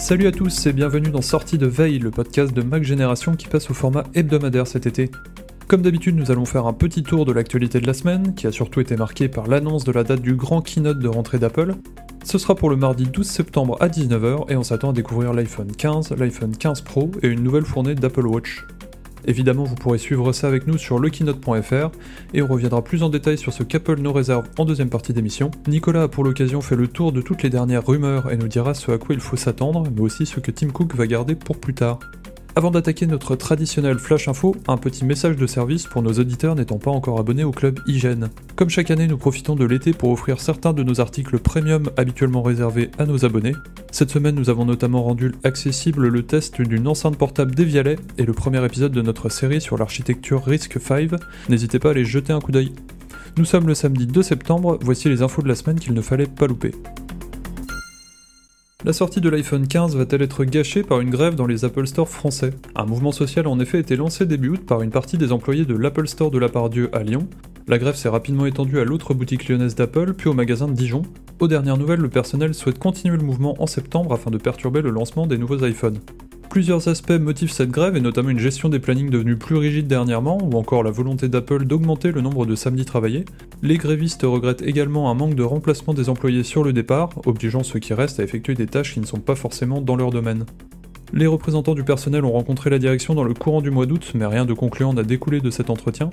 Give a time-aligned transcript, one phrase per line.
[0.00, 3.48] Salut à tous et bienvenue dans Sortie de Veille, le podcast de Mac Génération qui
[3.48, 5.10] passe au format hebdomadaire cet été.
[5.68, 8.50] Comme d'habitude, nous allons faire un petit tour de l'actualité de la semaine, qui a
[8.50, 11.74] surtout été marquée par l'annonce de la date du grand keynote de rentrée d'Apple.
[12.24, 15.70] Ce sera pour le mardi 12 septembre à 19h et on s'attend à découvrir l'iPhone
[15.70, 18.64] 15, l'iPhone 15 Pro et une nouvelle fournée d'Apple Watch.
[19.26, 21.90] Évidemment, vous pourrez suivre ça avec nous sur lekeynote.fr
[22.34, 25.50] et on reviendra plus en détail sur ce qu'Apple nous réserve en deuxième partie d'émission.
[25.68, 28.74] Nicolas a pour l'occasion fait le tour de toutes les dernières rumeurs et nous dira
[28.74, 31.58] ce à quoi il faut s'attendre, mais aussi ce que Tim Cook va garder pour
[31.58, 31.98] plus tard.
[32.56, 36.78] Avant d'attaquer notre traditionnel flash info, un petit message de service pour nos auditeurs n'étant
[36.78, 38.28] pas encore abonnés au club Hygiène.
[38.56, 42.42] Comme chaque année, nous profitons de l'été pour offrir certains de nos articles premium habituellement
[42.42, 43.54] réservés à nos abonnés.
[43.92, 48.32] Cette semaine, nous avons notamment rendu accessible le test d'une enceinte portable Devialet et le
[48.32, 51.10] premier épisode de notre série sur l'architecture Risk 5.
[51.48, 52.72] N'hésitez pas à aller jeter un coup d'œil.
[53.36, 56.26] Nous sommes le samedi 2 septembre, voici les infos de la semaine qu'il ne fallait
[56.26, 56.72] pas louper.
[58.82, 62.08] La sortie de l'iPhone 15 va-t-elle être gâchée par une grève dans les Apple Store
[62.08, 62.54] français?
[62.74, 65.66] Un mouvement social a en effet été lancé début août par une partie des employés
[65.66, 67.28] de l'Apple Store de la Pardieu à Lyon.
[67.68, 71.02] La grève s'est rapidement étendue à l'autre boutique lyonnaise d'Apple, puis au magasin de Dijon.
[71.40, 74.88] Aux dernières nouvelles, le personnel souhaite continuer le mouvement en septembre afin de perturber le
[74.88, 75.98] lancement des nouveaux iPhones.
[76.50, 80.36] Plusieurs aspects motivent cette grève et notamment une gestion des plannings devenue plus rigide dernièrement
[80.42, 83.24] ou encore la volonté d'Apple d'augmenter le nombre de samedis travaillés.
[83.62, 87.78] Les grévistes regrettent également un manque de remplacement des employés sur le départ, obligeant ceux
[87.78, 90.44] qui restent à effectuer des tâches qui ne sont pas forcément dans leur domaine.
[91.12, 94.26] Les représentants du personnel ont rencontré la direction dans le courant du mois d'août, mais
[94.26, 96.10] rien de concluant n'a découlé de cet entretien.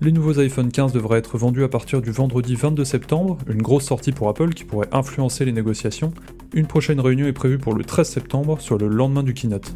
[0.00, 3.86] Les nouveaux iPhone 15 devraient être vendus à partir du vendredi 22 septembre, une grosse
[3.86, 6.12] sortie pour Apple qui pourrait influencer les négociations.
[6.54, 9.72] Une prochaine réunion est prévue pour le 13 septembre, sur le lendemain du keynote.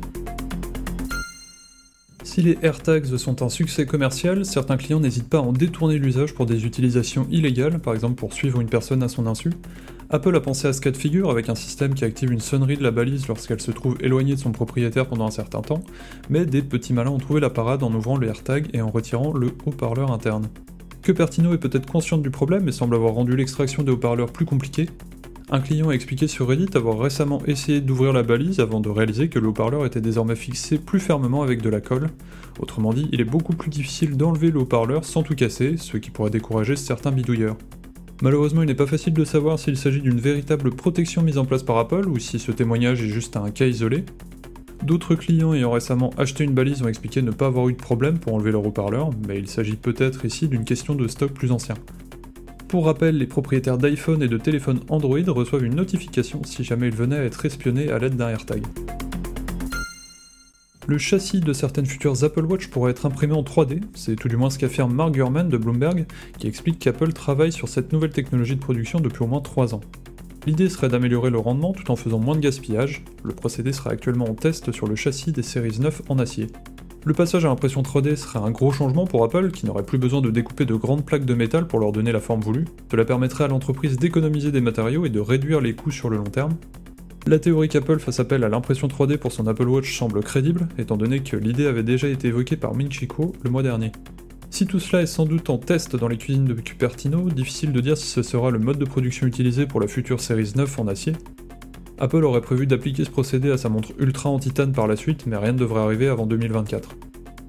[2.22, 6.34] Si les AirTags sont un succès commercial, certains clients n'hésitent pas à en détourner l'usage
[6.34, 9.52] pour des utilisations illégales, par exemple pour suivre une personne à son insu.
[10.10, 12.76] Apple a pensé à ce cas de figure avec un système qui active une sonnerie
[12.76, 15.82] de la balise lorsqu'elle se trouve éloignée de son propriétaire pendant un certain temps,
[16.28, 19.32] mais des petits malins ont trouvé la parade en ouvrant le AirTag et en retirant
[19.32, 20.50] le haut-parleur interne.
[21.00, 24.90] Cupertino est peut-être consciente du problème et semble avoir rendu l'extraction des haut-parleurs plus compliquée,
[25.48, 29.28] un client a expliqué sur Reddit avoir récemment essayé d'ouvrir la balise avant de réaliser
[29.28, 32.08] que le haut-parleur était désormais fixé plus fermement avec de la colle.
[32.58, 36.10] Autrement dit, il est beaucoup plus difficile d'enlever le haut-parleur sans tout casser, ce qui
[36.10, 37.56] pourrait décourager certains bidouilleurs.
[38.22, 41.62] Malheureusement, il n'est pas facile de savoir s'il s'agit d'une véritable protection mise en place
[41.62, 44.04] par Apple ou si ce témoignage est juste un cas isolé.
[44.82, 48.18] D'autres clients ayant récemment acheté une balise ont expliqué ne pas avoir eu de problème
[48.18, 51.76] pour enlever leur haut-parleur, mais il s'agit peut-être ici d'une question de stock plus ancien.
[52.68, 56.94] Pour rappel, les propriétaires d'iPhone et de téléphones Android reçoivent une notification si jamais ils
[56.94, 58.62] venaient à être espionnés à l'aide d'un AirTag.
[60.88, 64.36] Le châssis de certaines futures Apple Watch pourrait être imprimé en 3D, c'est tout du
[64.36, 66.06] moins ce qu'affirme Mark Gurman de Bloomberg,
[66.38, 69.80] qui explique qu'Apple travaille sur cette nouvelle technologie de production depuis au moins 3 ans.
[70.46, 74.28] L'idée serait d'améliorer le rendement tout en faisant moins de gaspillage, le procédé sera actuellement
[74.28, 76.48] en test sur le châssis des séries 9 en acier.
[77.06, 80.20] Le passage à l'impression 3D serait un gros changement pour Apple, qui n'aurait plus besoin
[80.20, 82.64] de découper de grandes plaques de métal pour leur donner la forme voulue.
[82.90, 86.24] Cela permettrait à l'entreprise d'économiser des matériaux et de réduire les coûts sur le long
[86.24, 86.56] terme.
[87.28, 90.96] La théorie qu'Apple fasse appel à l'impression 3D pour son Apple Watch semble crédible, étant
[90.96, 93.92] donné que l'idée avait déjà été évoquée par Ming Chico le mois dernier.
[94.50, 97.80] Si tout cela est sans doute en test dans les cuisines de Cupertino, difficile de
[97.80, 100.88] dire si ce sera le mode de production utilisé pour la future Series 9 en
[100.88, 101.12] acier.
[101.98, 105.26] Apple aurait prévu d'appliquer ce procédé à sa montre Ultra en titane par la suite,
[105.26, 106.90] mais rien ne devrait arriver avant 2024.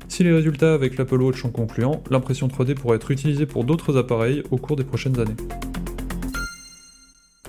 [0.07, 3.97] Si les résultats avec l'Apple Watch sont concluants, l'impression 3D pourrait être utilisée pour d'autres
[3.97, 5.35] appareils au cours des prochaines années.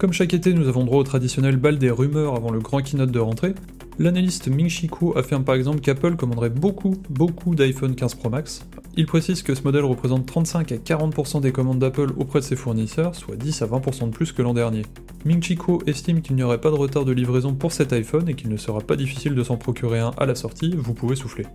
[0.00, 3.12] Comme chaque été, nous avons droit au traditionnel bal des rumeurs avant le grand keynote
[3.12, 3.54] de rentrée.
[4.00, 8.64] L'analyste Ming Chi affirme par exemple qu'Apple commanderait beaucoup, beaucoup d'iPhone 15 Pro Max.
[8.98, 12.56] Il précise que ce modèle représente 35 à 40% des commandes d'Apple auprès de ses
[12.56, 14.82] fournisseurs, soit 10 à 20% de plus que l'an dernier.
[15.24, 15.56] Ming Chi
[15.86, 18.56] estime qu'il n'y aurait pas de retard de livraison pour cet iPhone et qu'il ne
[18.56, 21.46] sera pas difficile de s'en procurer un à la sortie, vous pouvez souffler.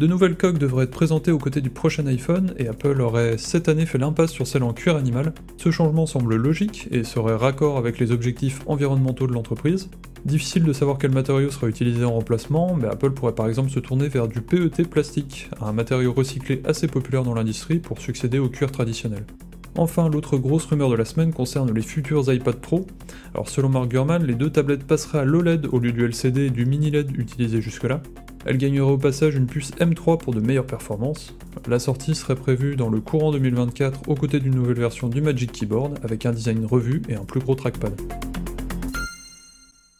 [0.00, 3.68] De nouvelles coques devraient être présentées aux côtés du prochain iPhone et Apple aurait cette
[3.68, 5.34] année fait l'impasse sur celle en cuir animal.
[5.58, 9.90] Ce changement semble logique et serait raccord avec les objectifs environnementaux de l'entreprise.
[10.24, 13.78] Difficile de savoir quel matériau sera utilisé en remplacement, mais Apple pourrait par exemple se
[13.78, 18.48] tourner vers du PET plastique, un matériau recyclé assez populaire dans l'industrie pour succéder au
[18.48, 19.26] cuir traditionnel.
[19.76, 22.86] Enfin, l'autre grosse rumeur de la semaine concerne les futurs iPad Pro.
[23.34, 26.50] Alors selon Mark Gurman, les deux tablettes passeraient à l'OLED au lieu du LCD et
[26.50, 28.00] du mini LED utilisé jusque-là.
[28.46, 31.34] Elle gagnerait au passage une puce M3 pour de meilleures performances.
[31.68, 35.52] La sortie serait prévue dans le courant 2024 aux côtés d'une nouvelle version du Magic
[35.52, 38.00] Keyboard avec un design revu et un plus gros trackpad.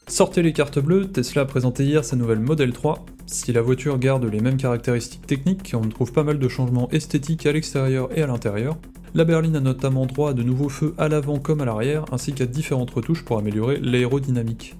[0.07, 3.05] Sortez les cartes bleues, Tesla a présenté hier sa nouvelle Model 3.
[3.27, 7.45] Si la voiture garde les mêmes caractéristiques techniques, on trouve pas mal de changements esthétiques
[7.45, 8.77] à l'extérieur et à l'intérieur.
[9.13, 12.33] La berline a notamment droit à de nouveaux feux à l'avant comme à l'arrière, ainsi
[12.33, 14.75] qu'à différentes retouches pour améliorer l'aérodynamique.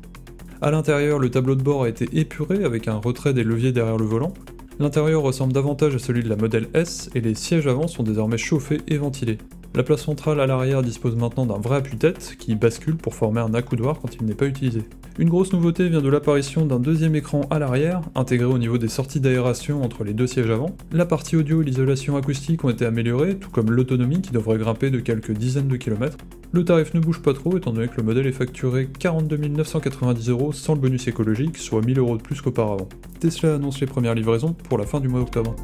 [0.64, 3.98] A l'intérieur, le tableau de bord a été épuré avec un retrait des leviers derrière
[3.98, 4.32] le volant.
[4.80, 8.38] L'intérieur ressemble davantage à celui de la modèle S et les sièges avant sont désormais
[8.38, 9.40] chauffés et ventilés.
[9.74, 13.56] La place centrale à l'arrière dispose maintenant d'un vrai appui-tête qui bascule pour former un
[13.56, 14.84] accoudoir quand il n'est pas utilisé.
[15.18, 18.88] Une grosse nouveauté vient de l'apparition d'un deuxième écran à l'arrière, intégré au niveau des
[18.88, 20.76] sorties d'aération entre les deux sièges avant.
[20.92, 24.92] La partie audio et l'isolation acoustique ont été améliorées, tout comme l'autonomie qui devrait grimper
[24.92, 26.18] de quelques dizaines de kilomètres.
[26.54, 30.30] Le tarif ne bouge pas trop étant donné que le modèle est facturé 42 990
[30.30, 32.90] euros sans le bonus écologique, soit 1000 euros de plus qu'auparavant.
[33.22, 35.56] Tesla annonce les premières livraisons pour la fin du mois d'octobre.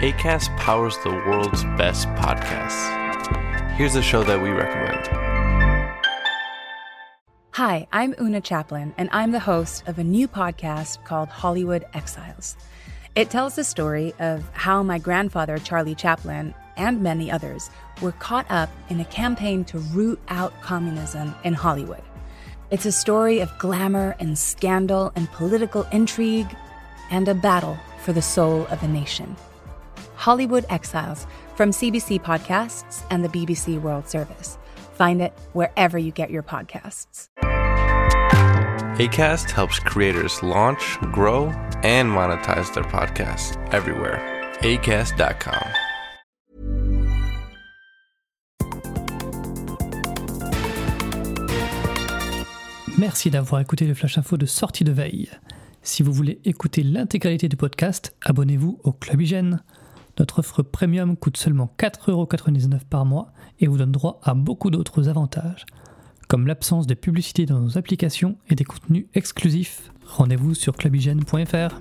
[0.00, 2.88] ACAST powers the world's best podcasts.
[3.76, 5.27] Here's a show that we recommend.
[7.58, 12.56] Hi, I'm Una Chaplin, and I'm the host of a new podcast called Hollywood Exiles.
[13.16, 17.68] It tells the story of how my grandfather, Charlie Chaplin, and many others
[18.00, 22.04] were caught up in a campaign to root out communism in Hollywood.
[22.70, 26.56] It's a story of glamour and scandal and political intrigue
[27.10, 29.34] and a battle for the soul of a nation.
[30.14, 34.58] Hollywood Exiles from CBC Podcasts and the BBC World Service.
[34.92, 37.28] Find it wherever you get your podcasts.
[38.98, 41.52] ACAST helps creators launch, grow,
[41.84, 44.20] and monetize their podcasts everywhere.
[44.62, 45.68] ACAST.com.
[52.98, 55.30] Merci d'avoir écouté le Flash Info de sortie de veille.
[55.82, 59.62] Si vous voulez écouter l'intégralité du podcast, abonnez-vous au Club Hygiène.
[60.18, 65.08] Notre offre premium coûte seulement 4,99€ par mois et vous donne droit à beaucoup d'autres
[65.08, 65.64] avantages,
[66.28, 69.90] comme l'absence de publicité dans nos applications et des contenus exclusifs.
[70.06, 71.80] Rendez-vous sur clubhygiène.fr.